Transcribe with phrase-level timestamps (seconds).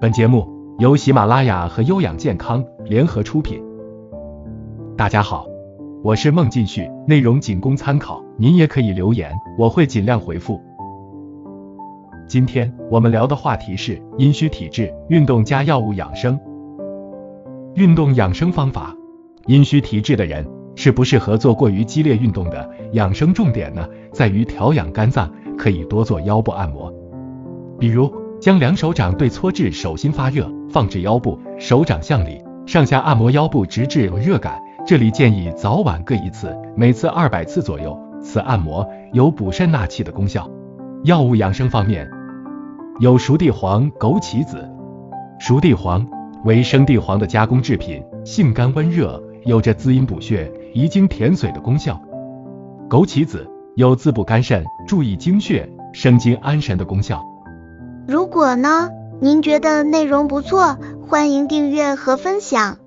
[0.00, 0.46] 本节目
[0.78, 3.60] 由喜马拉雅和优养健康联合出品。
[4.96, 5.44] 大家好，
[6.04, 10.62] 我是孟进旭，内容仅供参考，您也可以留言，我会尽量回复。
[12.28, 16.38] 今天我们聊的话题是阴虚体质，运动加药物养生。
[17.74, 18.94] 运动养生方法，
[19.46, 22.70] 阴虚体质的人适不适合做过于激烈运动的？
[22.92, 25.28] 养生重点呢，在于调养肝脏，
[25.58, 26.88] 可以多做腰部按摩，
[27.80, 28.08] 比如。
[28.40, 34.60] 将两手掌对搓至手心发热，放置腰部，手掌向里，上下按摩腰部，直至有热感。
[34.86, 37.98] 这里建议早晚各一次，每次二百次左右。
[38.20, 40.48] 此按摩有补肾纳气的功效。
[41.04, 42.08] 药物养生方面，
[43.00, 44.68] 有熟地黄、枸杞子。
[45.38, 46.04] 熟地黄
[46.44, 52.00] 为生地黄的加工制品，性甘温热，有着滋阴补血、怡精填髓的功效。
[52.88, 57.22] 枸杞子有滋补肝肾、注意精血、生津安神的功效。
[58.08, 58.88] 如果呢，
[59.20, 62.78] 您觉得内容不错，欢迎订阅和分享。